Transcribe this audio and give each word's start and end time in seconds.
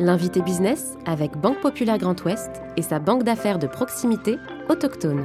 L'invité 0.00 0.42
business 0.42 0.96
avec 1.06 1.36
Banque 1.36 1.60
Populaire 1.60 1.98
Grand 1.98 2.20
Ouest 2.24 2.50
et 2.76 2.82
sa 2.82 2.98
banque 2.98 3.22
d'affaires 3.22 3.60
de 3.60 3.68
proximité 3.68 4.38
autochtone. 4.68 5.24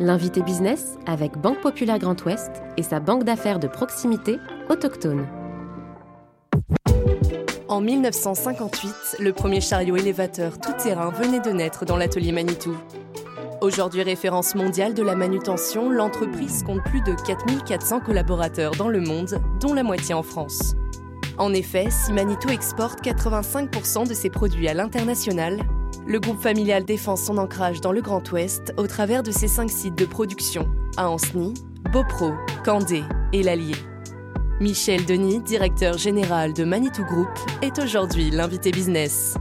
L'invité 0.00 0.40
business 0.40 0.96
avec 1.04 1.36
Banque 1.36 1.60
Populaire 1.60 1.98
Grand 1.98 2.24
Ouest 2.24 2.50
et 2.78 2.82
sa 2.82 3.00
banque 3.00 3.24
d'affaires 3.24 3.58
de 3.58 3.66
proximité 3.66 4.38
autochtone. 4.70 5.26
En 7.68 7.82
1958, 7.82 9.16
le 9.20 9.34
premier 9.34 9.60
chariot 9.60 9.96
élévateur 9.96 10.58
tout-terrain 10.58 11.10
venait 11.10 11.40
de 11.40 11.50
naître 11.50 11.84
dans 11.84 11.98
l'atelier 11.98 12.32
Manitou. 12.32 12.74
Aujourd'hui 13.60 14.02
référence 14.02 14.54
mondiale 14.54 14.94
de 14.94 15.02
la 15.02 15.16
manutention, 15.16 15.90
l'entreprise 15.90 16.62
compte 16.62 16.82
plus 16.84 17.02
de 17.02 17.12
4400 17.26 18.00
collaborateurs 18.00 18.74
dans 18.74 18.88
le 18.88 19.00
monde, 19.00 19.38
dont 19.60 19.74
la 19.74 19.82
moitié 19.82 20.14
en 20.14 20.22
France. 20.22 20.74
En 21.38 21.54
effet, 21.54 21.88
si 21.90 22.12
Manitou 22.12 22.48
exporte 22.48 23.00
85% 23.00 24.08
de 24.08 24.14
ses 24.14 24.28
produits 24.28 24.66
à 24.66 24.74
l'international, 24.74 25.60
le 26.04 26.18
groupe 26.18 26.40
familial 26.40 26.84
défend 26.84 27.14
son 27.14 27.38
ancrage 27.38 27.80
dans 27.80 27.92
le 27.92 28.00
Grand 28.00 28.28
Ouest 28.32 28.74
au 28.76 28.88
travers 28.88 29.22
de 29.22 29.30
ses 29.30 29.46
cinq 29.46 29.70
sites 29.70 29.96
de 29.96 30.04
production 30.04 30.68
à 30.96 31.08
Anceny, 31.08 31.54
Beaupro, 31.92 32.32
Candé 32.64 33.04
et 33.32 33.44
l'Allier. 33.44 33.76
Michel 34.60 35.04
Denis, 35.04 35.40
directeur 35.40 35.96
général 35.96 36.54
de 36.54 36.64
Manitou 36.64 37.04
Group, 37.04 37.28
est 37.62 37.78
aujourd'hui 37.78 38.30
l'invité 38.32 38.72
business. 38.72 39.34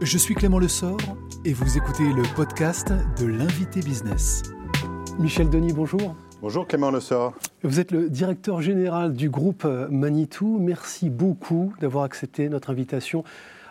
Je 0.00 0.18
suis 0.18 0.34
Clément 0.34 0.58
Lessort 0.58 0.98
et 1.44 1.52
vous 1.52 1.76
écoutez 1.76 2.12
le 2.12 2.24
podcast 2.34 2.92
de 3.20 3.26
l'invité 3.26 3.80
business. 3.80 4.42
Michel 5.20 5.48
Denis, 5.48 5.72
bonjour. 5.72 6.16
Bonjour 6.44 6.66
Clément 6.66 6.90
Lessort. 6.90 7.32
Vous 7.62 7.80
êtes 7.80 7.90
le 7.90 8.10
directeur 8.10 8.60
général 8.60 9.14
du 9.14 9.30
groupe 9.30 9.64
Manitou. 9.64 10.58
Merci 10.60 11.08
beaucoup 11.08 11.72
d'avoir 11.80 12.04
accepté 12.04 12.50
notre 12.50 12.68
invitation 12.68 13.24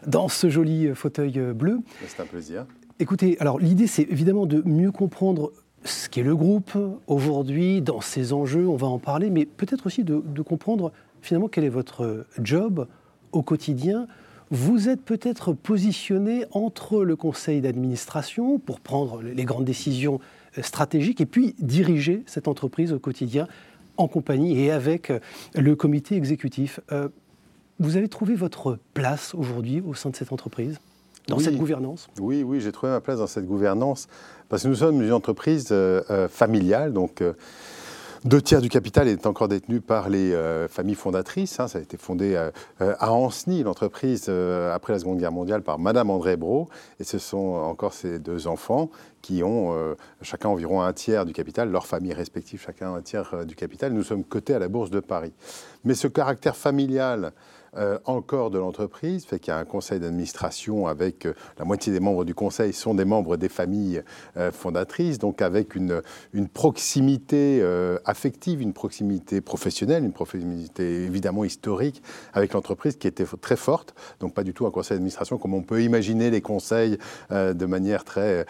dans 0.07 0.27
ce 0.27 0.49
joli 0.49 0.89
fauteuil 0.95 1.39
bleu. 1.53 1.81
C'est 2.07 2.23
un 2.23 2.25
plaisir. 2.25 2.65
Écoutez, 2.97 3.37
alors 3.39 3.59
l'idée 3.59 3.85
c'est 3.85 4.01
évidemment 4.09 4.47
de 4.47 4.63
mieux 4.65 4.91
comprendre 4.91 5.51
ce 5.83 6.09
qu'est 6.09 6.23
le 6.23 6.35
groupe 6.35 6.75
aujourd'hui, 7.05 7.83
dans 7.83 8.01
ses 8.01 8.33
enjeux, 8.33 8.67
on 8.67 8.75
va 8.75 8.87
en 8.87 8.97
parler, 8.97 9.29
mais 9.29 9.45
peut-être 9.45 9.85
aussi 9.85 10.03
de, 10.03 10.41
comprendre 10.41 10.91
finalement 11.21 11.49
quel 11.49 11.65
est 11.65 11.69
votre 11.69 12.25
job 12.41 12.87
au 13.33 13.43
quotidien. 13.43 14.07
Vous 14.49 14.89
êtes 14.89 15.03
peut-être 15.03 15.53
positionné 15.53 16.45
entre 16.49 17.03
le 17.03 17.15
conseil 17.15 17.61
d'administration 17.61 18.57
pour 18.57 18.79
prendre 18.79 19.21
les 19.21 19.45
grandes 19.45 19.65
décisions 19.65 20.19
stratégiques 20.61 21.21
et 21.21 21.25
puis 21.25 21.55
diriger 21.59 22.23
cette 22.25 22.47
entreprise 22.47 22.93
au 22.93 22.99
quotidien 22.99 23.47
en 23.97 24.07
compagnie 24.07 24.59
et 24.59 24.71
avec 24.71 25.11
le 25.55 25.75
comité 25.75 26.15
exécutif. 26.15 26.79
Euh, 26.91 27.09
vous 27.79 27.97
avez 27.97 28.07
trouvé 28.07 28.35
votre 28.35 28.79
place 28.93 29.33
aujourd'hui 29.33 29.81
au 29.85 29.93
sein 29.93 30.09
de 30.09 30.15
cette 30.15 30.31
entreprise 30.31 30.79
dans 31.27 31.39
cette 31.39 31.57
gouvernance? 31.57 32.07
Oui, 32.19 32.43
oui, 32.43 32.59
j'ai 32.59 32.71
trouvé 32.71 32.91
ma 32.91 33.01
place 33.01 33.19
dans 33.19 33.27
cette 33.27 33.45
gouvernance 33.45 34.07
parce 34.49 34.63
que 34.63 34.67
nous 34.67 34.75
sommes 34.75 35.01
une 35.01 35.13
entreprise 35.13 35.69
euh, 35.71 36.01
euh, 36.09 36.27
familiale, 36.27 36.93
donc 36.93 37.21
euh, 37.21 37.33
deux 38.25 38.41
tiers 38.41 38.61
du 38.61 38.69
capital 38.69 39.07
est 39.07 39.25
encore 39.25 39.47
détenu 39.47 39.81
par 39.81 40.07
les 40.07 40.33
familles 40.69 40.95
fondatrices. 40.95 41.59
Hein. 41.59 41.67
ça 41.67 41.79
a 41.79 41.81
été 41.81 41.97
fondé 41.97 42.37
à 42.79 43.11
Anceny, 43.11 43.63
l'entreprise, 43.63 44.29
après 44.29 44.93
la 44.93 44.99
Seconde 44.99 45.17
Guerre 45.17 45.33
mondiale, 45.33 45.61
par 45.61 45.77
Madame 45.77 46.09
André 46.09 46.37
Bro. 46.37 46.69
Et 47.01 47.03
ce 47.03 47.17
sont 47.17 47.37
encore 47.37 47.91
ces 47.91 48.19
deux 48.19 48.47
enfants 48.47 48.89
qui 49.23 49.41
ont 49.41 49.95
chacun 50.21 50.49
environ 50.49 50.81
un 50.81 50.93
tiers 50.93 51.25
du 51.25 51.33
capital, 51.33 51.71
leurs 51.71 51.87
familles 51.87 52.13
respectives, 52.13 52.61
chacun 52.61 52.93
un 52.93 53.01
tiers 53.01 53.45
du 53.45 53.55
capital. 53.55 53.91
Nous 53.93 54.03
sommes 54.03 54.23
cotés 54.23 54.53
à 54.53 54.59
la 54.59 54.67
Bourse 54.67 54.91
de 54.91 54.99
Paris. 54.99 55.33
Mais 55.83 55.95
ce 55.95 56.07
caractère 56.07 56.55
familial 56.55 57.33
euh, 57.75 57.97
encore 58.05 58.51
de 58.51 58.59
l'entreprise, 58.59 59.25
fait 59.25 59.39
qu'il 59.39 59.51
y 59.51 59.55
a 59.55 59.57
un 59.57 59.65
conseil 59.65 59.99
d'administration 59.99 60.85
avec 60.85 61.25
euh, 61.25 61.33
la 61.57 61.65
moitié 61.65 61.91
des 61.91 61.99
membres 61.99 62.23
du 62.23 62.35
conseil 62.35 62.71
sont 62.71 62.93
des 62.93 63.05
membres 63.05 63.35
des 63.35 63.49
familles 63.49 64.03
euh, 64.37 64.51
fondatrices, 64.51 65.17
donc 65.17 65.41
avec 65.41 65.73
une, 65.73 66.03
une 66.33 66.47
proximité 66.47 67.63
affective, 68.05 68.61
une 68.61 68.73
proximité 68.73 69.41
professionnelle, 69.41 70.03
une 70.03 70.13
proximité 70.13 71.03
évidemment 71.03 71.43
historique 71.43 72.03
avec 72.33 72.53
l'entreprise 72.53 72.95
qui 72.95 73.07
était 73.07 73.25
très 73.41 73.55
forte. 73.55 73.95
Donc 74.19 74.33
pas 74.33 74.43
du 74.43 74.53
tout 74.53 74.65
un 74.65 74.71
conseil 74.71 74.97
d'administration 74.97 75.37
comme 75.37 75.53
on 75.53 75.63
peut 75.63 75.81
imaginer 75.81 76.29
les 76.29 76.41
conseils 76.41 76.97
de 77.31 77.65
manière 77.65 78.03
très 78.03 78.45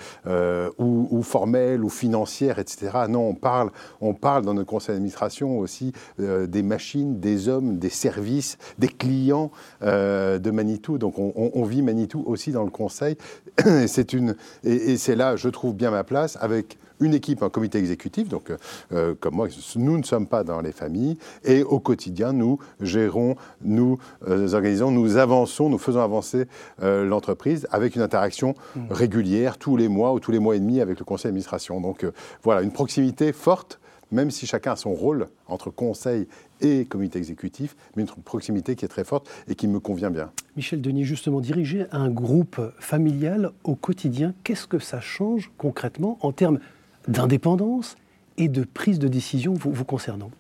ou, 0.77 1.07
ou, 1.11 1.21
formelle 1.21 1.83
ou 1.83 1.89
financière, 1.89 2.59
etc. 2.59 2.91
Non, 3.09 3.29
on 3.29 3.35
parle, 3.35 3.71
on 4.01 4.13
parle 4.13 4.45
dans 4.45 4.53
notre 4.53 4.69
conseil 4.69 4.95
d'administration 4.95 5.59
aussi 5.59 5.93
des 6.19 6.63
machines, 6.63 7.19
des 7.19 7.47
hommes, 7.47 7.77
des 7.77 7.89
services, 7.89 8.57
des 8.77 8.87
clients 8.87 9.51
euh, 9.81 10.39
de 10.39 10.51
Manitou. 10.51 10.97
Donc 10.97 11.15
on, 11.17 11.63
vit 11.63 11.81
Manitou 11.81 12.23
aussi 12.25 12.51
dans 12.51 12.63
le 12.63 12.69
conseil. 12.69 13.17
et 13.65 13.87
c'est 13.87 14.13
une 14.13 14.35
et, 14.63 14.97
c'est 14.97 15.15
là, 15.15 15.35
je 15.35 15.49
trouve 15.49 15.73
bien 15.75 15.91
ma 15.91 16.03
place 16.03 16.37
avec 16.41 16.77
une 17.03 17.13
équipe, 17.13 17.43
un 17.43 17.49
comité 17.49 17.77
exécutif, 17.77 18.29
donc 18.29 18.49
euh, 18.49 18.57
euh, 18.91 19.15
comme 19.19 19.35
moi, 19.35 19.47
nous 19.75 19.97
ne 19.97 20.03
sommes 20.03 20.27
pas 20.27 20.43
dans 20.43 20.61
les 20.61 20.71
familles, 20.71 21.17
et 21.43 21.63
au 21.63 21.79
quotidien, 21.79 22.33
nous 22.33 22.59
gérons, 22.81 23.35
nous 23.61 23.97
organisons, 24.27 24.91
nous 24.91 25.17
avançons, 25.17 25.69
nous 25.69 25.77
faisons 25.77 26.01
avancer 26.01 26.47
l'entreprise 26.81 27.67
avec 27.71 27.95
une 27.95 28.01
interaction 28.01 28.55
mmh. 28.75 28.79
régulière, 28.91 29.57
tous 29.57 29.77
les 29.77 29.87
mois 29.87 30.13
ou 30.13 30.19
tous 30.19 30.31
les 30.31 30.39
mois 30.39 30.55
et 30.55 30.59
demi 30.59 30.81
avec 30.81 30.99
le 30.99 31.05
conseil 31.05 31.25
d'administration. 31.29 31.81
Donc 31.81 32.05
voilà, 32.43 32.61
une 32.61 32.71
proximité 32.71 33.33
forte 33.33 33.79
même 34.13 34.31
si 34.31 34.45
chacun 34.45 34.73
a 34.73 34.75
son 34.75 34.93
rôle 34.93 35.27
entre 35.47 35.69
conseil 35.69 36.27
et 36.61 36.85
comité 36.85 37.17
exécutif, 37.17 37.75
mais 37.95 38.03
une 38.03 38.09
proximité 38.23 38.75
qui 38.75 38.85
est 38.85 38.89
très 38.89 39.03
forte 39.03 39.29
et 39.47 39.55
qui 39.55 39.67
me 39.67 39.79
convient 39.79 40.11
bien. 40.11 40.31
Michel 40.55 40.81
Denis, 40.81 41.03
justement, 41.03 41.41
diriger 41.41 41.87
un 41.91 42.09
groupe 42.09 42.61
familial 42.79 43.51
au 43.63 43.75
quotidien, 43.75 44.33
qu'est-ce 44.43 44.67
que 44.67 44.79
ça 44.79 45.01
change 45.01 45.51
concrètement 45.57 46.17
en 46.21 46.31
termes 46.31 46.59
d'indépendance 47.07 47.95
et 48.37 48.47
de 48.47 48.63
prise 48.63 48.99
de 48.99 49.07
décision 49.07 49.53
vous 49.53 49.85
concernant 49.85 50.31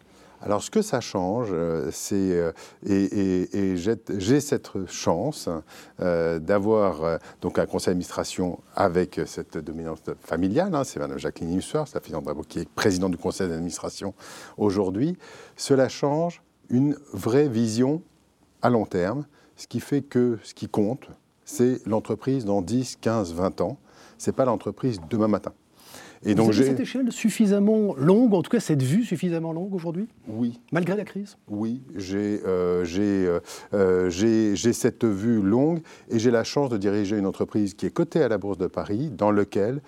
alors, 0.45 0.61
ce 0.61 0.69
que 0.69 0.81
ça 0.81 0.99
change, 0.99 1.47
euh, 1.53 1.89
c'est, 1.93 2.15
euh, 2.15 2.51
et, 2.85 3.77
j'ai 3.77 4.41
cette 4.41 4.71
chance 4.87 5.47
euh, 6.01 6.37
d'avoir 6.37 7.19
donc 7.39 7.59
un 7.59 7.65
conseil 7.65 7.91
d'administration 7.91 8.59
avec 8.75 9.21
cette 9.25 9.57
dominance 9.57 9.99
familiale. 10.19 10.75
Hein, 10.75 10.83
c'est 10.83 10.99
Mme 10.99 11.17
Jacqueline 11.17 11.57
Husser, 11.57 11.83
sa 11.85 12.01
fille 12.01 12.13
qui 12.49 12.59
est 12.59 12.67
présidente 12.67 13.11
du 13.11 13.17
conseil 13.17 13.47
d'administration 13.47 14.13
aujourd'hui. 14.57 15.17
Cela 15.55 15.87
change 15.87 16.41
une 16.69 16.97
vraie 17.13 17.47
vision 17.47 18.01
à 18.61 18.69
long 18.69 18.85
terme, 18.85 19.25
ce 19.55 19.67
qui 19.67 19.79
fait 19.79 20.01
que 20.01 20.39
ce 20.43 20.53
qui 20.53 20.67
compte, 20.67 21.07
c'est 21.45 21.79
l'entreprise 21.85 22.43
dans 22.43 22.61
10, 22.61 22.97
15, 22.99 23.33
20 23.33 23.61
ans. 23.61 23.77
Ce 24.17 24.29
n'est 24.29 24.35
pas 24.35 24.45
l'entreprise 24.45 24.99
demain 25.09 25.29
matin. 25.29 25.53
Et 26.25 26.35
donc 26.35 26.51
Vous 26.51 26.59
avez 26.59 26.69
cette 26.69 26.79
échelle 26.79 27.11
suffisamment 27.11 27.95
longue, 27.95 28.33
en 28.33 28.41
tout 28.41 28.49
cas 28.49 28.59
cette 28.59 28.81
vue 28.81 29.03
suffisamment 29.03 29.51
longue 29.53 29.73
aujourd'hui 29.73 30.07
Oui. 30.27 30.59
Malgré 30.71 30.95
la 30.95 31.03
crise? 31.03 31.37
Oui, 31.49 31.81
j'ai 31.95 32.41
euh, 32.45 33.39
euh, 33.73 34.09
j'ai 34.09 34.73
cette 34.73 35.05
vue 35.05 35.41
longue 35.41 35.81
et 36.09 36.19
j'ai 36.19 36.31
la 36.31 36.43
chance 36.43 36.69
de 36.69 36.77
diriger 36.77 37.17
une 37.17 37.25
entreprise 37.25 37.73
qui 37.73 37.85
est 37.85 37.91
cotée 37.91 38.23
à 38.23 38.29
la 38.29 38.37
Bourse 38.37 38.57
de 38.57 38.67
Paris, 38.67 39.11
dans 39.11 39.31
lequel 39.31 39.81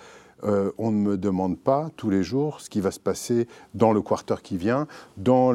euh, 0.43 0.71
on 0.77 0.91
ne 0.91 0.97
me 0.97 1.17
demande 1.17 1.57
pas 1.57 1.89
tous 1.95 2.09
les 2.09 2.21
jours 2.21 2.59
ce 2.59 2.69
qui 2.69 2.81
va 2.81 2.91
se 2.91 2.99
passer 2.99 3.47
dans 3.73 3.93
le 3.93 4.01
quarter 4.01 4.35
qui 4.43 4.57
vient, 4.57 4.87
dans 5.17 5.53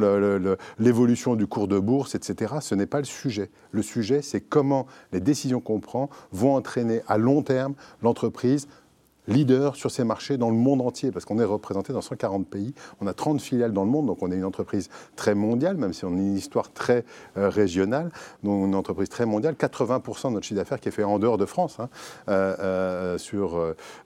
l'évolution 0.79 1.37
du 1.37 1.47
cours 1.47 1.69
de 1.69 1.79
bourse, 1.79 2.15
etc. 2.15 2.55
Ce 2.61 2.75
n'est 2.75 2.87
pas 2.87 2.99
le 2.99 3.05
sujet. 3.05 3.51
Le 3.73 3.83
sujet, 3.83 4.23
c'est 4.23 4.41
comment 4.41 4.87
les 5.13 5.21
décisions 5.21 5.61
qu'on 5.61 5.81
prend 5.81 6.09
vont 6.33 6.55
entraîner 6.55 7.03
à 7.07 7.19
long 7.19 7.43
terme 7.43 7.75
l'entreprise 8.03 8.67
leader 9.31 9.77
sur 9.77 9.91
ces 9.91 10.05
marchés 10.05 10.37
dans 10.37 10.51
le 10.51 10.57
monde 10.57 10.81
entier, 10.81 11.11
parce 11.11 11.25
qu'on 11.25 11.39
est 11.39 11.45
représenté 11.45 11.93
dans 11.93 12.01
140 12.01 12.47
pays. 12.47 12.75
On 13.01 13.07
a 13.07 13.15
30 13.15 13.41
filiales 13.41 13.73
dans 13.73 13.85
le 13.85 13.91
monde, 13.91 14.07
donc 14.07 14.23
on 14.23 14.31
est 14.31 14.37
une 14.37 14.45
entreprise 14.45 14.91
très 15.17 15.35
mondiale, 15.35 15.77
même 15.77 15.93
si 15.93 16.05
on 16.05 16.09
a 16.09 16.19
une 16.19 16.37
histoire 16.37 16.73
très 16.73 17.05
euh, 17.37 17.49
régionale, 17.49 18.11
donc 18.43 18.67
une 18.67 18.75
entreprise 18.75 19.09
très 19.09 19.27
mondiale. 19.27 19.55
80% 19.55 20.29
de 20.29 20.35
notre 20.35 20.47
chiffre 20.47 20.59
d'affaires 20.59 20.81
qui 20.81 20.89
est 20.89 20.93
fait 20.93 21.05
en 21.05 21.19
dehors 21.19 21.39
de 21.39 21.47
France. 21.47 21.79
Hein, 21.81 21.89
euh, 22.29 23.17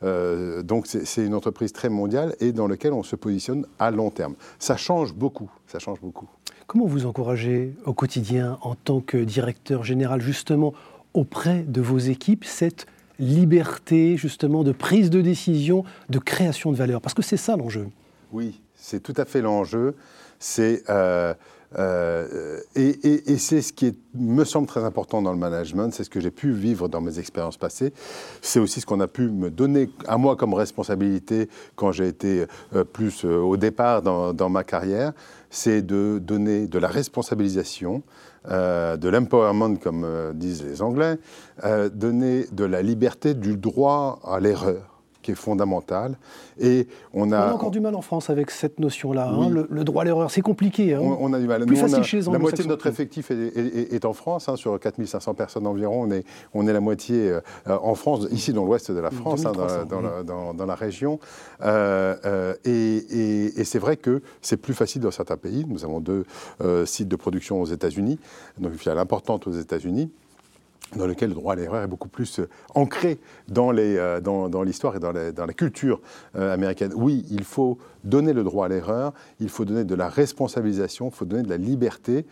euh, 0.03 0.62
donc 0.62 0.87
c'est 0.87 1.25
une 1.25 1.35
entreprise 1.35 1.73
très 1.73 1.88
mondiale 1.88 2.35
et 2.41 2.53
dans 2.53 2.69
laquelle 2.69 2.93
on 2.93 3.03
se 3.03 3.17
positionne 3.17 3.67
à 3.79 3.91
long 3.91 4.11
terme. 4.11 4.35
Ça 4.59 4.77
change 4.77 5.15
beaucoup, 5.15 5.50
ça 5.67 5.79
change 5.79 6.00
beaucoup. 6.00 6.29
Comment 6.67 6.87
vous 6.87 7.06
encouragez 7.06 7.75
au 7.85 7.93
quotidien, 7.93 8.59
en 8.62 8.75
tant 8.75 9.00
que 9.00 9.19
directeur 9.19 9.85
général, 9.85 10.20
justement 10.20 10.73
auprès 11.12 11.62
de 11.62 11.81
vos 11.81 11.99
équipes, 11.99 12.44
cette 12.44 12.87
liberté 13.19 14.16
justement 14.16 14.64
de 14.64 14.72
prise 14.72 15.11
de 15.11 15.20
décision, 15.20 15.84
de 16.08 16.19
création 16.19 16.72
de 16.72 16.76
valeur 16.76 17.00
Parce 17.00 17.14
que 17.14 17.22
c'est 17.22 17.37
ça 17.37 17.56
l'enjeu. 17.56 17.88
Oui, 18.32 18.61
c'est 18.75 19.02
tout 19.02 19.14
à 19.16 19.25
fait 19.25 19.40
l'enjeu. 19.40 19.94
C'est 20.38 20.82
euh, 20.90 21.34
Euh, 21.79 22.61
et, 22.76 23.37
c'est 23.38 23.62
ce 23.62 23.73
qui 23.73 23.97
me 24.15 24.44
semble 24.44 24.67
très 24.67 24.85
important 24.85 25.23
dans 25.23 25.32
le 25.32 25.38
management, 25.38 25.93
c'est 25.93 26.05
ce 26.05 26.11
que 26.11 26.21
j'ai 26.21 26.31
pu 26.31 26.53
vivre 26.53 26.88
dans 26.88 27.00
mes 27.00 27.19
expériences 27.19 27.56
passées. 27.56 27.93
C'est 28.43 28.61
aussi 28.61 28.81
ce 28.81 28.87
qu'on 28.87 29.00
a 29.00 29.09
pu 29.09 29.29
me 29.29 29.50
donner 29.50 29.91
à 30.06 30.17
moi 30.17 30.37
comme 30.37 30.55
responsabilité 30.55 31.49
quand 31.76 31.93
j'ai 31.93 32.09
été 32.09 32.47
euh, 32.75 32.85
plus 32.85 33.25
euh, 33.25 33.38
au 33.38 33.56
départ 33.56 34.03
dans, 34.03 34.49
ma 34.49 34.65
carrière, 34.65 35.12
c'est 35.50 35.82
de 35.82 36.19
donner 36.19 36.67
de 36.67 36.79
la 36.79 36.88
responsabilisation, 36.88 38.03
de 38.47 39.09
l'empowerment 39.09 39.77
comme 39.79 40.06
disent 40.35 40.62
les 40.62 40.82
Anglais, 40.82 41.19
donner 41.94 42.47
de 42.53 42.65
la 42.65 42.82
liberté, 42.82 43.35
du 43.35 43.56
droit 43.56 44.20
à 44.25 44.38
l'erreur 44.38 44.94
qui 45.25 45.32
est 45.32 45.35
fondamentale. 45.35 46.17
Et 46.61 46.87
on 47.12 47.32
a, 47.32 47.47
on 47.47 47.50
a 47.50 47.53
encore 47.55 47.71
du 47.71 47.81
mal 47.81 47.94
en 47.94 48.03
France 48.03 48.31
avec 48.31 48.50
cette 48.50 48.79
notion-là. 48.79 49.29
Hein, 49.29 49.49
le, 49.49 49.85
droit 49.85 50.03
à 50.03 50.05
l'erreur, 50.05 50.31
c'est 50.31 50.43
compliqué. 50.43 50.94
Hein. 50.94 51.00
On, 51.00 51.32
a 51.32 51.41
du 51.41 51.47
mal. 51.47 51.65
Plus 51.67 51.76
facile 51.76 52.05
chez 52.05 52.21
les 52.21 52.31
La 52.31 52.38
moitié 52.38 52.62
de 52.62 52.69
notre 52.69 52.87
effectif 52.87 53.31
est, 53.31 54.05
en 54.05 54.12
France. 54.12 54.49
Hein, 54.49 54.56
sur 54.56 54.79
4500 54.79 55.35
personnes 55.35 55.67
environ, 55.67 56.03
on 56.03 56.11
est, 56.11 56.25
on 56.53 56.69
est 56.69 56.73
la 56.73 56.81
moitié 56.81 57.31
euh, 57.31 57.41
en 57.67 57.94
France, 57.94 58.26
ici 58.31 58.53
dans 58.53 58.65
l'ouest 58.65 58.93
de 58.93 59.00
la 59.00 59.11
France, 59.11 59.43
dans, 59.43 60.00
la, 60.00 60.23
dans, 60.23 60.67
la, 60.67 60.75
région. 60.75 61.19
Euh, 61.62 62.15
euh, 62.27 62.55
et, 62.65 63.61
et 63.61 63.65
c'est 63.65 63.79
vrai 63.79 63.97
que 63.97 64.20
c'est 64.43 64.59
plus 64.59 64.75
facile 64.75 65.00
dans 65.00 65.11
certains 65.11 65.38
pays. 65.38 65.65
Nous 65.67 65.85
avons 65.85 66.00
deux 66.00 66.25
sites 66.85 67.09
de 67.09 67.17
production 67.17 67.62
aux 67.62 67.67
États-Unis, 67.67 68.19
donc 68.59 68.73
une 68.73 68.79
filiale 68.79 68.99
importante 68.99 69.47
aux 69.47 69.53
États-Unis 69.53 70.11
dans 70.96 71.06
lequel 71.06 71.31
le 71.31 71.35
droit 71.35 71.55
à 71.55 71.56
l'erreur 71.56 71.82
est 71.82 71.88
beaucoup 71.88 72.08
plus 72.08 72.41
euh, 72.41 72.49
ancré 72.75 73.19
euh, 73.56 74.20
dans, 74.20 74.62
l'histoire 74.62 74.96
et 74.96 75.00
dans, 75.00 75.12
la 75.12 75.52
culture 75.52 76.00
euh, 76.37 76.52
américaine. 76.52 76.93
Oui, 76.94 77.25
il 77.31 77.44
faut 77.44 77.79
donner 78.05 78.32
le 78.32 78.44
droit 78.44 78.67
à 78.67 78.69
l'erreur, 78.69 79.12
il 79.41 79.49
faut 79.49 79.64
donner 79.64 79.85
de 79.85 79.94
la 79.94 80.08
responsabilisation, 80.08 81.08
il 81.08 81.14
faut 81.14 81.25
donner 81.25 81.43
de 81.43 81.50
la 81.50 81.56
liberté, 81.56 82.26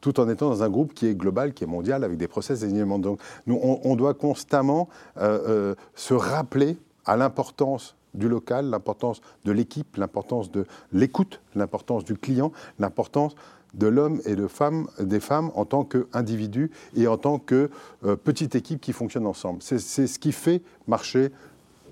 tout 0.00 0.18
en 0.18 0.28
étant 0.28 0.48
dans 0.48 0.62
un 0.62 0.68
groupe 0.68 0.94
qui 0.94 1.06
est 1.06 1.14
global, 1.14 1.54
qui 1.54 1.64
est 1.64 1.68
mondial, 1.68 2.02
avec 2.02 2.18
des 2.18 2.28
process 2.28 2.60
d'élignement. 2.60 2.98
Donc, 2.98 3.20
nous, 3.46 3.58
on, 3.62 3.94
doit 3.94 4.14
constamment 4.14 4.88
se 5.16 6.14
rappeler 6.14 6.76
à 7.04 7.16
l'importance 7.16 7.94
du 8.12 8.28
local, 8.28 8.68
l'importance 8.68 9.20
de 9.44 9.52
l'équipe, 9.52 9.96
l'importance 9.96 10.50
de 10.50 10.66
l'écoute, 10.92 11.40
l'importance 11.54 12.04
du 12.04 12.14
client, 12.14 12.50
l'importance 12.80 13.36
de 13.74 13.86
l'homme 13.86 14.20
et 14.24 14.36
de 14.36 14.46
femmes, 14.46 14.86
des 15.00 15.20
femmes 15.20 15.50
en 15.54 15.64
tant 15.64 15.84
qu'individus 15.84 16.70
et 16.96 17.06
en 17.06 17.16
tant 17.16 17.38
que 17.38 17.70
euh, 18.04 18.16
petite 18.16 18.54
équipe 18.54 18.80
qui 18.80 18.92
fonctionne 18.92 19.26
ensemble. 19.26 19.62
C'est 19.62 19.78
ce 19.78 20.18
qui 20.18 20.32
fait 20.32 20.62
marcher 20.86 21.30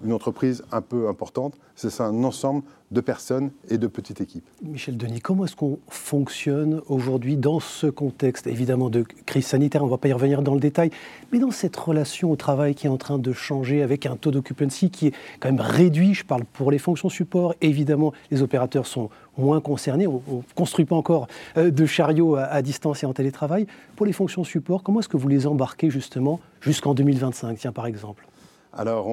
une 0.05 0.12
entreprise 0.12 0.62
un 0.73 0.81
peu 0.81 1.08
importante, 1.08 1.55
c'est 1.75 2.00
un 2.00 2.25
ensemble 2.25 2.62
de 2.91 3.00
personnes 3.00 3.50
et 3.69 3.79
de 3.79 3.87
petites 3.87 4.20
équipes. 4.20 4.44
Michel 4.62 4.97
Denis, 4.97 5.20
comment 5.20 5.44
est-ce 5.44 5.55
qu'on 5.55 5.79
fonctionne 5.88 6.82
aujourd'hui 6.88 7.37
dans 7.37 7.61
ce 7.61 7.87
contexte, 7.87 8.47
évidemment, 8.47 8.91
de 8.91 9.05
crise 9.26 9.47
sanitaire? 9.47 9.82
On 9.82 9.87
ne 9.87 9.91
va 9.91 9.99
pas 9.99 10.08
y 10.08 10.12
revenir 10.12 10.43
dans 10.43 10.55
le 10.55 10.61
détail, 10.61 10.91
mais 11.32 11.38
dans 11.38 11.52
cette 11.52 11.76
relation 11.76 12.31
au 12.31 12.37
travail 12.37 12.75
qui 12.75 12.87
est 12.87 12.91
en 12.91 12.97
train 12.97 13.19
de 13.19 13.32
changer 13.32 13.82
avec 13.82 14.06
un 14.06 14.17
taux 14.17 14.31
d'occupancy 14.31 14.91
qui 14.91 15.08
est 15.08 15.12
quand 15.38 15.50
même 15.50 15.61
réduit. 15.61 16.14
Je 16.14 16.25
parle 16.25 16.44
pour 16.44 16.70
les 16.70 16.79
fonctions 16.79 17.08
support. 17.08 17.55
Évidemment, 17.61 18.12
les 18.31 18.43
opérateurs 18.43 18.87
sont 18.87 19.08
moins 19.38 19.61
concernés. 19.61 20.06
On 20.06 20.23
ne 20.29 20.55
construit 20.55 20.85
pas 20.85 20.96
encore 20.96 21.29
euh, 21.56 21.70
de 21.70 21.87
chariots 21.87 22.37
à 22.37 22.61
distance 22.62 23.03
et 23.03 23.06
en 23.06 23.12
télétravail. 23.12 23.67
Pour 23.96 24.06
les 24.06 24.12
fonctions 24.12 24.44
support, 24.44 24.82
comment 24.82 25.00
est-ce 25.00 25.08
que 25.08 25.17
vous 25.17 25.29
les 25.29 25.46
embarquez 25.46 25.91
justement 25.91 26.41
jusqu'en 26.61 26.94
2025, 26.94 27.56
tiens, 27.58 27.73
par 27.73 27.87
exemple? 27.87 28.26
Alors, 28.72 29.06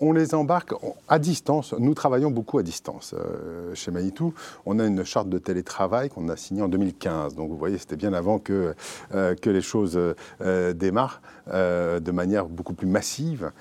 on, 0.00 0.12
les 0.12 0.34
embarque 0.34 0.72
à 1.08 1.18
distance. 1.18 1.74
Nous 1.78 1.94
travaillons 1.94 2.30
beaucoup 2.30 2.58
à 2.58 2.62
distance. 2.62 3.14
Euh, 3.18 3.74
chez 3.74 3.90
Manitou, 3.90 4.32
on 4.64 4.78
a 4.78 4.86
une 4.86 5.04
charte 5.04 5.28
de 5.28 5.38
télétravail 5.38 6.08
qu'on 6.08 6.28
a 6.28 6.36
signée 6.36 6.62
en 6.62 6.68
2015. 6.68 7.34
Donc 7.34 7.50
vous 7.50 7.56
voyez, 7.56 7.76
c'était 7.76 7.96
bien 7.96 8.12
avant 8.12 8.38
que, 8.38 8.74
euh, 9.14 9.34
les 9.44 9.60
choses 9.60 9.98
euh, 10.40 10.72
démarrent 10.72 11.20
de 11.48 12.10
manière 12.10 12.46
beaucoup 12.46 12.74
plus 12.74 12.86
massive. 12.86 13.52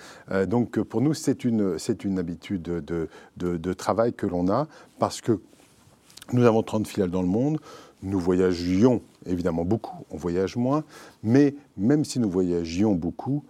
donc 0.47 0.79
pour 0.81 1.01
nous, 1.01 1.13
c'est 1.13 1.43
une, 1.43 1.77
une 2.03 2.19
habitude 2.19 2.63
de, 2.63 3.09
de 3.37 3.73
travail 3.73 4.13
que 4.13 4.25
l'on 4.25 4.47
a 4.49 4.67
parce 4.97 5.21
que 5.21 5.39
nous 6.33 6.43
avons 6.45 6.63
30 6.63 6.87
filiales 6.87 7.11
dans 7.11 7.21
le 7.21 7.27
monde. 7.27 7.59
Nous 8.01 8.19
voyagions 8.19 9.01
évidemment 9.25 9.65
beaucoup, 9.65 10.05
on 10.11 10.17
voyage 10.17 10.55
moins, 10.55 10.83
mais 11.23 11.55
même 11.77 12.05
si 12.05 12.19
nous 12.19 12.29
voyagions 12.29 12.93
beaucoup, 12.93 13.43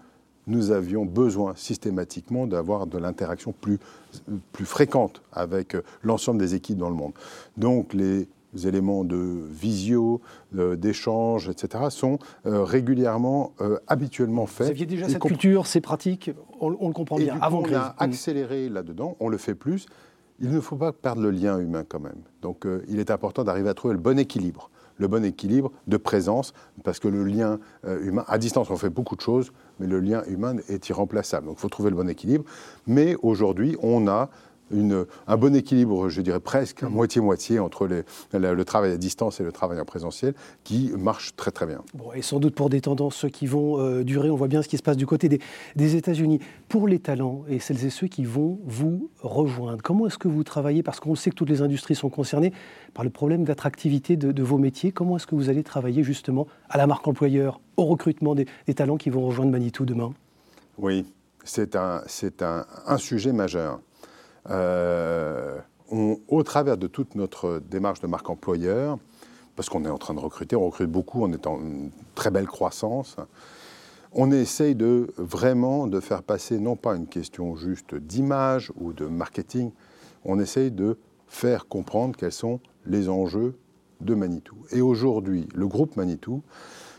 nous 0.47 0.71
avions 0.71 1.05
besoin 1.05 1.53
systématiquement 1.55 2.47
d'avoir 2.47 2.87
de 2.87 2.97
l'interaction 2.97 3.53
plus, 3.53 3.79
plus 4.51 4.65
fréquente 4.65 5.21
avec 5.31 5.75
l'ensemble 6.03 6.39
des 6.39 6.55
équipes 6.55 6.77
dans 6.77 6.89
le 6.89 6.95
monde. 6.95 7.13
Donc 7.57 7.93
les 7.93 8.27
éléments 8.63 9.03
de 9.03 9.43
visio, 9.49 10.21
d'échange, 10.53 11.49
etc., 11.49 11.85
sont 11.89 12.19
euh, 12.45 12.63
régulièrement, 12.63 13.51
euh, 13.59 13.77
habituellement 13.87 14.45
faits. 14.45 14.67
Vous 14.67 14.71
aviez 14.71 14.85
déjà 14.85 15.09
cette 15.09 15.21
culture, 15.21 15.67
ces 15.67 15.81
pratiques, 15.81 16.31
on, 16.61 16.69
le 16.69 16.93
comprend 16.93 17.17
bien, 17.17 17.37
avant 17.41 17.63
On 17.63 17.73
a 17.73 17.95
accéléré 17.97 18.69
là-dedans, 18.69 19.17
on 19.19 19.27
le 19.27 19.37
fait 19.37 19.55
plus. 19.55 19.87
Il 20.39 20.51
ne 20.51 20.59
faut 20.59 20.75
pas 20.75 20.91
perdre 20.91 21.21
le 21.21 21.31
lien 21.31 21.59
humain 21.59 21.83
quand 21.87 21.99
même. 21.99 22.21
Donc 22.41 22.65
euh, 22.65 22.83
il 22.87 22.99
est 22.99 23.11
important 23.11 23.43
d'arriver 23.43 23.69
à 23.69 23.73
trouver 23.73 23.93
le 23.93 23.99
bon 23.99 24.19
équilibre 24.19 24.69
le 24.97 25.07
bon 25.07 25.23
équilibre 25.23 25.71
de 25.87 25.97
présence, 25.97 26.53
parce 26.83 26.99
que 26.99 27.07
le 27.07 27.23
lien 27.23 27.59
euh, 27.85 27.99
humain, 28.01 28.23
à 28.27 28.37
distance, 28.37 28.69
on 28.69 28.77
fait 28.77 28.89
beaucoup 28.89 29.15
de 29.15 29.21
choses, 29.21 29.51
mais 29.79 29.87
le 29.87 29.99
lien 29.99 30.23
humain 30.27 30.57
est 30.69 30.89
irremplaçable. 30.89 31.47
Donc 31.47 31.57
il 31.57 31.61
faut 31.61 31.69
trouver 31.69 31.89
le 31.89 31.95
bon 31.95 32.09
équilibre. 32.09 32.45
Mais 32.87 33.15
aujourd'hui, 33.21 33.77
on 33.81 34.07
a 34.07 34.29
un 35.27 35.37
bon 35.37 35.55
équilibre, 35.55 36.09
je 36.09 36.21
dirais 36.21 36.39
presque, 36.39 36.83
mmh. 36.83 36.87
moitié-moitié 36.89 37.59
entre 37.59 37.87
le, 37.87 38.65
travail 38.65 38.91
à 38.91 38.97
distance 38.97 39.39
et 39.39 39.43
le 39.43 39.51
travail 39.51 39.79
en 39.79 39.85
présentiel, 39.85 40.33
qui 40.63 40.91
marche 40.97 41.35
très 41.35 41.51
très 41.51 41.65
bien. 41.65 41.81
Bon, 41.93 42.11
et 42.13 42.21
sans 42.21 42.39
doute 42.39 42.55
pour 42.55 42.69
des 42.69 42.81
tendances 42.81 43.25
qui 43.31 43.47
vont 43.47 43.79
euh, 43.79 44.03
durer, 44.03 44.29
on 44.29 44.35
voit 44.35 44.47
bien 44.47 44.61
ce 44.61 44.67
qui 44.67 44.77
se 44.77 44.83
passe 44.83 44.97
du 44.97 45.05
côté 45.05 45.29
des, 45.29 45.39
des 45.75 45.95
États-Unis. 45.95 46.39
Pour 46.69 46.87
les 46.87 46.99
talents 46.99 47.43
et 47.47 47.59
celles 47.59 47.85
et 47.85 47.89
ceux 47.89 48.07
qui 48.07 48.25
vont 48.25 48.59
vous 48.65 49.09
rejoindre, 49.21 49.81
comment 49.83 50.07
est-ce 50.07 50.17
que 50.17 50.27
vous 50.27 50.43
travaillez? 50.43 50.83
Parce 50.83 50.99
qu'on 50.99 51.15
sait 51.15 51.29
que 51.29 51.35
toutes 51.35 51.49
les 51.49 51.61
industries 51.61 51.95
sont 51.95 52.09
concernées 52.09 52.53
par 52.93 53.03
le 53.03 53.09
problème 53.09 53.43
d'attractivité 53.43 54.17
de, 54.17 54.43
vos 54.43 54.57
métiers. 54.57 54.91
Comment 54.91 55.17
est-ce 55.17 55.27
que 55.27 55.35
vous 55.35 55.49
allez 55.49 55.63
travailler 55.63 56.03
justement 56.03 56.47
à 56.69 56.77
la 56.77 56.87
marque 56.87 57.07
employeur, 57.07 57.59
au 57.77 57.85
recrutement 57.85 58.35
des, 58.35 58.45
talents 58.75 58.97
qui 58.97 59.09
vont 59.09 59.25
rejoindre 59.25 59.51
Manitou 59.51 59.85
demain? 59.85 60.13
Oui, 60.77 61.05
c'est 61.43 61.75
un, 61.75 62.01
un, 62.41 62.65
un 62.87 62.97
sujet 62.97 63.31
majeur. 63.31 63.79
Euh, 64.49 65.59
au 65.91 66.43
travers 66.43 66.77
de 66.77 66.87
toute 66.87 67.15
notre 67.15 67.61
démarche 67.69 67.99
de 67.99 68.07
marque 68.07 68.29
employeur, 68.29 68.97
parce 69.55 69.69
qu'on 69.69 69.85
est 69.85 69.89
en 69.89 69.97
train 69.97 70.13
de 70.13 70.19
recruter, 70.19 70.55
on 70.55 70.65
recrute 70.65 70.89
beaucoup, 70.89 71.23
on 71.23 71.31
est 71.31 71.47
en 71.47 71.59
très 72.15 72.31
belle 72.31 72.47
croissance, 72.47 73.17
on 74.11 74.31
essaye 74.31 74.75
de 74.75 75.13
vraiment 75.17 75.87
de 75.87 75.99
faire 75.99 76.23
passer 76.23 76.59
non 76.59 76.75
pas 76.75 76.95
une 76.95 77.07
question 77.07 77.55
juste 77.55 77.95
d'image 77.95 78.71
ou 78.79 78.93
de 78.93 79.05
marketing, 79.05 79.71
on 80.25 80.39
essaye 80.39 80.71
de 80.71 80.97
faire 81.27 81.67
comprendre 81.67 82.15
quels 82.17 82.31
sont 82.31 82.59
les 82.85 83.09
enjeux 83.09 83.55
de 84.01 84.15
Manitou. 84.15 84.55
Et 84.71 84.81
aujourd'hui, 84.81 85.47
le 85.53 85.67
groupe 85.67 85.95
Manitou, 85.97 86.41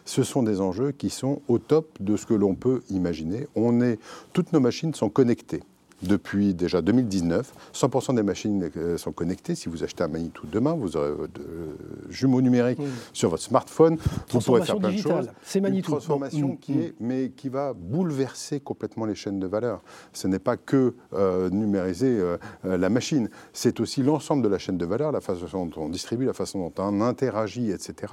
ce 0.05 0.23
sont 0.23 0.43
des 0.43 0.61
enjeux 0.61 0.93
qui 0.93 1.11
sont 1.11 1.43
au 1.49 1.59
top 1.59 1.89
de 2.01 2.17
ce 2.17 2.25
que 2.25 2.35
l'on 2.35 2.55
peut 2.55 2.83
imaginer. 2.91 3.49
On 3.57 3.81
est, 3.81 3.99
toutes 4.33 4.53
nos 4.53 4.61
machines 4.61 4.95
sont 4.95 5.11
connectées 5.11 5.63
depuis 6.03 6.55
déjà 6.55 6.83
2019. 6.83 7.53
100% 7.75 8.15
des 8.15 8.23
machines 8.23 8.71
euh, 8.77 8.99
sont 8.99 9.13
connectées. 9.13 9.55
Si 9.55 9.69
vous 9.69 9.83
achetez 9.83 10.05
un 10.05 10.09
Manitou 10.09 10.47
demain, 10.47 10.75
vous 10.75 10.97
aurez 10.97 11.11
de 11.11 11.41
euh, 11.41 11.75
jumeaux 12.09 12.41
numériques 12.41 12.81
sur 13.13 13.31
votre 13.31 13.43
smartphone. 13.43 13.99
Vous 14.31 14.41
pourrez 14.41 14.63
faire 14.63 14.79
plein 14.79 14.93
de 14.93 14.97
choses. 14.97 15.29
C'est 15.43 15.61
Manitou. 15.61 15.93
Une 15.93 15.99
transformation 15.99 16.49
mm. 16.49 16.59
qui 16.59 16.79
est, 16.81 16.95
mais 17.01 17.31
qui 17.31 17.49
va 17.49 17.73
bouleverser 17.73 18.61
complètement 18.61 19.07
les 19.07 19.15
chaînes 19.15 19.41
de 19.41 19.47
valeur. 19.47 19.83
Ce 20.13 20.29
n'est 20.29 20.39
pas 20.39 20.57
que 20.57 20.95
euh, 21.13 21.51
numériser 21.51 22.21
la 22.65 22.89
machine, 22.89 23.29
c'est 23.53 23.81
aussi 23.81 24.03
l'ensemble 24.03 24.43
de 24.43 24.49
la 24.49 24.59
chaîne 24.59 24.79
de 24.79 24.87
valeur, 24.87 25.13
la 25.13 25.21
façon 25.21 25.67
dont 25.67 25.83
on 25.83 25.89
distribue, 25.89 26.25
la 26.25 26.33
façon 26.33 26.59
dont 26.59 26.73
on 26.79 27.01
interagit, 27.01 27.71
etc. 27.71 28.13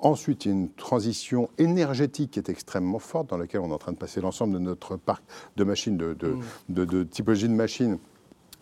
Ensuite, 0.00 0.44
il 0.44 0.48
y 0.48 0.50
a 0.52 0.54
une 0.54 0.70
transition 0.72 1.48
énergétique 1.58 2.32
qui 2.32 2.38
est 2.38 2.48
extrêmement 2.48 2.98
forte, 2.98 3.30
dans 3.30 3.38
laquelle 3.38 3.60
on 3.60 3.70
est 3.70 3.74
en 3.74 3.78
train 3.78 3.92
de 3.92 3.96
passer 3.96 4.20
l'ensemble 4.20 4.54
de 4.54 4.58
notre 4.58 4.96
parc 4.96 5.22
de 5.56 5.64
machines, 5.64 5.96
de, 5.96 6.14
de, 6.14 6.84
mm. 6.84 7.06
typologie 7.06 7.48
de 7.48 7.54
machines 7.54 7.98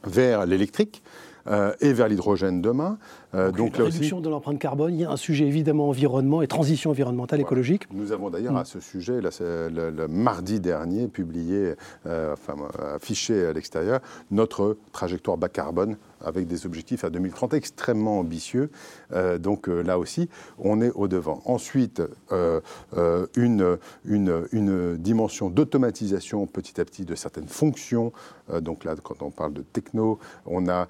vers 0.05 0.47
l'électrique. 0.47 1.03
Euh, 1.49 1.73
et 1.81 1.93
vers 1.93 2.09
l'hydrogène 2.09 2.61
demain. 2.61 2.99
Euh, 3.35 3.53
donc, 3.53 3.79
la 3.79 3.85
réduction 3.85 4.21
de 4.21 4.29
l'empreinte 4.29 4.59
carbone, 4.59 4.93
il 4.95 5.03
y 5.03 5.05
a 5.05 5.11
un 5.13 5.17
sujet 5.17 5.47
évidemment 5.47 5.89
environnement 5.89 6.43
et 6.43 6.49
transition 6.49 6.91
environnementale 6.91 7.41
écologique. 7.41 7.85
Nous 7.93 8.11
avons 8.11 8.31
d'ailleurs 8.31 8.55
mm. 8.55 8.57
à 8.57 8.65
ce 8.65 8.81
sujet, 8.81 9.21
le, 9.21 10.07
mardi 10.09 10.59
dernier, 10.59 11.07
publié, 11.07 11.75
euh, 12.07 12.33
enfin 12.33 12.57
affiché 12.97 13.47
à 13.47 13.53
l'extérieur, 13.53 14.01
notre 14.33 14.77
trajectoire 14.91 15.37
bas 15.37 15.49
carbone 15.49 15.97
avec 16.25 16.47
des 16.47 16.67
objectifs 16.67 17.05
à 17.05 17.11
2030 17.11 17.55
extrêmement 17.55 18.19
ambitieux. 18.19 18.71
donc 19.39 19.67
là 19.69 19.99
aussi, 19.99 20.29
on 20.59 20.81
est 20.81 20.91
au 20.91 21.09
devant. 21.09 21.43
Ensuite, 21.45 22.03
une, 23.37 23.79
une, 24.05 24.47
une, 24.53 24.97
dimension 24.97 25.51
d'automatisation 25.51 26.47
petit 26.47 26.81
à 26.81 26.85
petit 26.85 27.05
de 27.05 27.15
certaines 27.15 27.49
fonctions. 27.49 28.13
donc 28.61 28.85
là, 28.85 28.95
quand 29.03 29.23
on 29.23 29.31
parle 29.31 29.53
de 29.53 29.63
techno, 29.63 30.19
on 30.47 30.69
a 30.69 30.89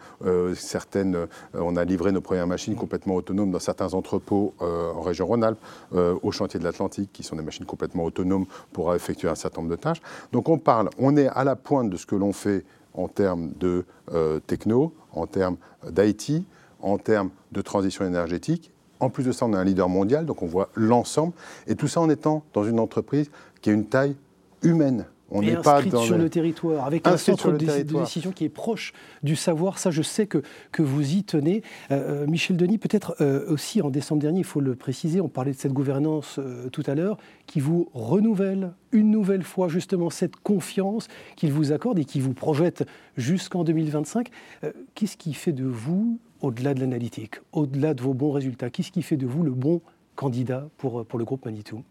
certaines, 0.55 1.27
on 1.55 1.77
a 1.77 1.85
livré 1.85 2.13
nos 2.13 2.21
premières 2.21 2.47
machines 2.47 2.77
complètement 2.77 3.17
autonomes 3.17 3.51
dans 3.51 3.59
certains 3.59 3.95
entrepôts 3.95 4.55
en 4.61 5.01
région 5.01 5.27
Rhône-Alpes, 5.27 5.61
au 5.93 6.31
chantier 6.33 6.59
de 6.61 6.65
l'Atlantique, 6.65 7.11
qui 7.13 7.23
sont 7.23 7.37
des 7.37 7.43
machines 7.43 7.67
complètement 7.67 8.05
autonomes 8.05 8.47
pour 8.73 8.95
effectuer 8.95 9.29
un 9.29 9.35
certain 9.35 9.61
nombre 9.61 9.71
de 9.71 9.81
tâches. 9.81 10.01
Donc 10.33 10.49
on 10.49 10.59
parle, 10.59 10.91
on 10.99 11.17
est 11.17 11.29
à 11.29 11.45
la 11.45 11.57
pointe 11.57 11.91
de 11.91 11.97
ce 11.97 12.07
que 12.07 12.17
l'on 12.17 12.33
fait 12.33 12.65
en 12.97 13.09
termes 13.09 13.53
de 13.59 13.85
euh, 14.13 14.41
techno, 14.41 14.95
en 15.13 15.27
termes 15.27 15.57
d'IT, 15.91 16.45
en 16.81 16.99
termes 16.99 17.31
de 17.53 17.61
transition 17.63 18.05
énergétique. 18.05 18.73
En 19.01 19.11
plus 19.11 19.25
de 19.25 19.33
ça, 19.33 19.47
on 19.47 19.53
est 19.53 19.57
un 19.57 19.65
leader 19.65 19.89
mondial, 19.89 20.25
donc 20.25 20.43
on 20.43 20.47
voit 20.47 20.71
l'ensemble. 20.75 21.33
Et 21.67 21.75
tout 21.75 21.89
ça 21.89 22.01
en 22.01 22.09
étant 22.09 22.43
dans 22.55 22.65
une 22.65 22.81
entreprise 22.81 23.31
qui 23.61 23.71
a 23.71 23.73
une 23.73 23.87
taille 23.87 24.17
humaine. 24.63 25.05
On 25.31 25.43
n'est 25.43 25.57
pas 25.57 25.83
dans 25.83 26.03
sur 26.03 26.17
le... 26.17 26.31
territoire, 26.31 26.87
avec 26.87 27.07
un 27.07 27.17
centre 27.17 27.51
de, 27.51 27.83
décision 27.83 28.31
qui 28.31 28.45
est 28.45 28.49
proche 28.49 28.93
du 29.23 29.35
savoir. 29.35 29.79
Ça, 29.79 29.91
je 29.91 30.03
sais 30.03 30.27
que, 30.27 30.43
que 30.71 30.83
vous 30.83 31.15
y 31.15 31.25
tenez. 31.25 31.63
Euh, 31.91 32.23
euh, 32.23 32.27
Michel 32.27 32.57
Denis, 32.57 32.79
peut-être 32.79 33.17
aussi 33.49 33.83
en 33.83 33.91
décembre 33.91 34.23
dernier, 34.23 34.41
il 34.41 34.45
faut 34.45 34.61
le 34.61 34.75
préciser, 34.77 35.21
on 35.21 35.29
parlait 35.29 35.53
de 35.53 35.57
cette 35.57 35.73
gouvernance 35.73 36.39
tout 36.73 36.83
à 36.87 36.95
l'heure, 36.95 37.19
qui 37.47 37.61
vous 37.61 37.89
renouvelle 37.93 38.73
une 38.93 39.11
nouvelle 39.11 39.43
fois 39.43 39.69
justement 39.69 40.11
cette 40.11 40.37
confiance 40.37 41.09
qu'il 41.37 41.53
vous 41.53 41.73
accorde 41.73 41.99
et 41.99 42.05
qui 42.05 42.21
vous 42.21 42.35
projette 42.35 42.85
jusqu'en 43.17 43.65
2025. 43.65 44.29
Euh, 44.65 44.73
qu'est-ce 44.95 45.17
qui 45.17 45.35
fait 45.35 45.53
de 45.53 45.65
vous, 45.65 46.19
au-delà 46.41 46.75
de 46.75 46.81
l'analytique, 46.81 47.37
au-delà 47.53 47.95
de 47.95 48.03
vos 48.03 48.15
bons 48.15 48.33
résultats, 48.33 48.71
qu'est-ce 48.71 48.93
qui 48.93 49.03
fait 49.03 49.17
de 49.17 49.27
vous 49.27 49.43
le 49.43 49.53
bon 49.53 49.81
candidat 50.15 50.69
pour, 50.79 51.05
pour 51.05 51.19
le 51.19 51.25
groupe 51.25 51.45
Manitou? 51.45 51.83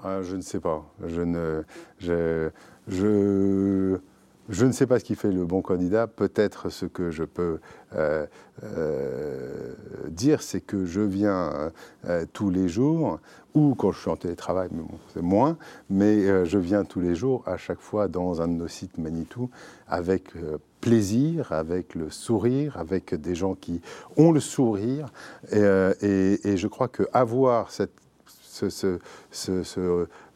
Ah, 0.00 0.22
Je 0.22 0.36
ne 0.36 0.40
sais 0.40 0.60
pas. 0.60 0.84
Je 1.06 1.20
ne, 1.20 1.62
je, 1.98 2.50
je, 2.88 4.64
ne 4.64 4.72
sais 4.72 4.86
pas 4.86 4.98
ce 4.98 5.04
qui 5.04 5.14
fait 5.14 5.30
le 5.30 5.44
bon 5.44 5.60
candidat. 5.60 6.06
Peut-être 6.06 6.70
ce 6.70 6.86
que 6.86 7.10
je 7.10 7.24
peux 7.24 7.60
euh, 7.94 8.26
euh, 8.64 9.74
dire, 10.08 10.42
c'est 10.42 10.60
que 10.60 10.86
je 10.86 11.00
viens 11.00 11.72
euh, 12.06 12.24
tous 12.32 12.50
les 12.50 12.68
jours, 12.68 13.20
ou 13.54 13.74
quand 13.74 13.92
je 13.92 14.00
suis 14.00 14.10
en 14.10 14.16
télétravail, 14.16 14.68
mais 14.72 14.82
c'est 15.12 15.22
moins, 15.22 15.58
mais 15.90 16.46
je 16.46 16.58
viens 16.58 16.84
tous 16.84 17.00
les 17.00 17.14
jours, 17.14 17.42
à 17.46 17.58
chaque 17.58 17.80
fois 17.80 18.08
dans 18.08 18.40
un 18.40 18.48
de 18.48 18.54
nos 18.54 18.68
sites 18.68 18.96
Manitou, 18.96 19.50
avec 19.86 20.32
plaisir, 20.80 21.52
avec 21.52 21.94
le 21.94 22.08
sourire, 22.08 22.78
avec 22.78 23.14
des 23.14 23.34
gens 23.34 23.54
qui 23.54 23.82
ont 24.16 24.32
le 24.32 24.40
sourire. 24.40 25.12
Et, 25.52 26.56
je 26.56 26.66
crois 26.66 26.88
qu'avoir 26.88 27.70
ce, 27.70 28.98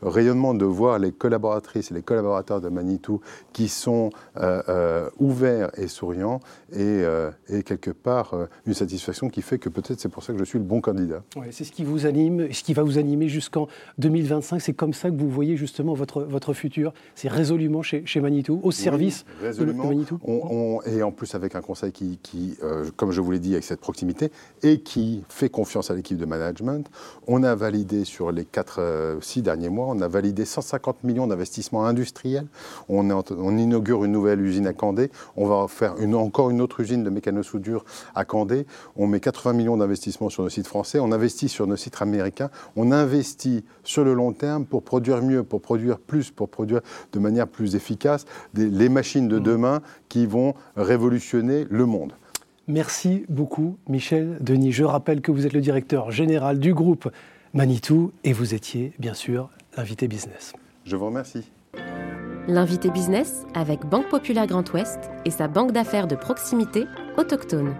rayonnement 0.02 0.54
de 0.54 0.64
voir 0.64 0.98
les 0.98 1.12
collaboratrices 1.12 1.90
et 1.90 1.94
les 1.94 2.02
collaborateurs 2.02 2.60
de 2.60 2.68
Manitou 2.68 3.20
qui 3.52 3.68
sont 3.68 4.10
euh, 4.36 4.62
euh, 4.68 5.08
ouverts 5.18 5.70
et 5.78 5.88
souriants 5.88 6.40
et, 6.72 6.78
euh, 6.80 7.30
et 7.48 7.62
quelque 7.62 7.90
part 7.90 8.34
une 8.66 8.74
satisfaction 8.74 9.28
qui 9.28 9.42
fait 9.42 9.58
que 9.58 9.68
peut-être 9.68 10.00
c'est 10.00 10.08
pour 10.08 10.22
ça 10.22 10.32
que 10.32 10.38
je 10.38 10.44
suis 10.44 10.58
le 10.58 10.64
bon 10.64 10.80
candidat. 10.80 11.22
Ouais, 11.36 11.48
c'est 11.50 11.64
ce 11.64 11.72
qui 11.72 11.84
vous 11.84 12.06
anime, 12.06 12.52
ce 12.52 12.62
qui 12.62 12.74
va 12.74 12.82
vous 12.82 12.98
animer 12.98 13.28
jusqu'en 13.28 13.68
2025. 13.98 14.60
C'est 14.60 14.74
comme 14.74 14.92
ça 14.92 15.10
que 15.10 15.16
vous 15.16 15.30
voyez 15.30 15.56
justement 15.56 15.94
votre, 15.94 16.22
votre 16.22 16.52
futur. 16.52 16.92
C'est 17.14 17.28
résolument 17.28 17.82
chez, 17.82 18.04
chez, 18.06 18.20
Manitou, 18.20 18.60
au 18.62 18.70
service 18.70 19.24
de, 19.42 19.72
Manitou. 19.72 20.18
et 20.86 21.02
en 21.02 21.12
plus 21.12 21.34
avec 21.34 21.54
un 21.54 21.60
conseil 21.60 21.92
qui, 21.92 22.18
qui 22.22 22.58
comme 22.96 23.12
je 23.12 23.20
vous 23.20 23.30
l'ai 23.30 23.38
dit, 23.38 23.52
avec 23.52 23.64
cette 23.64 23.80
proximité 23.80 24.30
et 24.62 24.80
qui 24.80 25.22
fait 25.28 25.48
confiance 25.48 25.90
à 25.90 25.94
l'équipe 25.94 26.18
de 26.18 26.26
management. 26.26 26.88
On 27.26 27.42
a 27.42 27.54
validé 27.54 28.04
sur 28.04 28.32
les 28.32 28.44
4, 28.86 29.22
6 29.22 29.42
derniers 29.42 29.68
mois, 29.68 29.86
on 29.88 30.00
a 30.00 30.08
validé 30.08 30.44
150 30.44 31.04
millions 31.04 31.26
d'investissements 31.26 31.86
industriels. 31.86 32.46
On, 32.88 33.10
on, 33.10 33.56
inaugure 33.56 34.04
une 34.04 34.12
nouvelle 34.12 34.40
usine 34.40 34.66
à 34.66 34.72
Candé. 34.72 35.10
On 35.36 35.46
va 35.46 35.66
faire 35.68 35.96
une, 35.98 36.14
encore 36.14 36.50
une 36.50 36.60
autre 36.60 36.80
usine 36.80 37.04
de 37.04 37.10
mécano-soudure 37.10 37.84
à 38.14 38.24
Candé. 38.24 38.66
On 38.96 39.06
met 39.06 39.20
80 39.20 39.52
millions 39.54 39.76
d'investissements 39.76 40.28
sur 40.28 40.42
nos 40.42 40.48
sites 40.48 40.66
français. 40.66 40.98
On 40.98 41.12
investit 41.12 41.48
sur 41.48 41.66
nos 41.66 41.76
sites 41.76 42.00
américains. 42.00 42.50
On 42.76 42.92
investit 42.92 43.64
sur 43.84 44.04
le 44.04 44.14
long 44.14 44.32
terme 44.32 44.64
pour 44.64 44.82
produire 44.82 45.22
mieux, 45.22 45.42
pour 45.42 45.60
produire 45.60 45.98
plus, 45.98 46.30
pour 46.30 46.48
produire 46.48 46.80
de 47.12 47.18
manière 47.18 47.48
plus 47.48 47.74
efficace 47.74 48.24
les 48.54 48.88
machines 48.88 49.28
de 49.28 49.38
mmh. 49.38 49.42
demain 49.42 49.82
qui 50.08 50.26
vont 50.26 50.54
révolutionner 50.76 51.66
le 51.70 51.86
monde. 51.86 52.12
Merci 52.68 53.24
beaucoup, 53.28 53.76
Michel 53.88 54.38
Denis. 54.40 54.72
Je 54.72 54.82
rappelle 54.82 55.20
que 55.20 55.30
vous 55.30 55.46
êtes 55.46 55.52
le 55.52 55.60
directeur 55.60 56.10
général 56.10 56.58
du 56.58 56.74
groupe 56.74 57.08
Manitou 57.56 58.12
et 58.22 58.34
vous 58.34 58.52
étiez, 58.52 58.92
bien 58.98 59.14
sûr, 59.14 59.48
l'invité 59.78 60.08
business. 60.08 60.52
Je 60.84 60.94
vous 60.94 61.06
remercie. 61.06 61.50
L'invité 62.48 62.90
business 62.90 63.46
avec 63.54 63.86
Banque 63.86 64.10
Populaire 64.10 64.46
Grand 64.46 64.70
Ouest 64.74 64.98
et 65.24 65.30
sa 65.30 65.48
banque 65.48 65.72
d'affaires 65.72 66.06
de 66.06 66.16
proximité 66.16 66.84
autochtone. 67.16 67.74